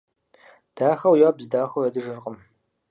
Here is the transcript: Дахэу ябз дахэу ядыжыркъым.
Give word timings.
Дахэу 0.75 1.15
ябз 1.29 1.45
дахэу 1.51 1.85
ядыжыркъым. 1.89 2.37